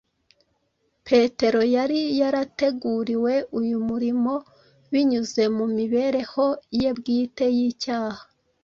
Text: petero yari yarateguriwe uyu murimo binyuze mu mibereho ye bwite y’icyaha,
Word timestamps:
petero 1.07 1.61
yari 1.75 1.99
yarateguriwe 2.19 3.33
uyu 3.59 3.77
murimo 3.87 4.33
binyuze 4.91 5.43
mu 5.55 5.65
mibereho 5.77 6.45
ye 6.79 6.89
bwite 6.97 7.45
y’icyaha, 7.57 8.23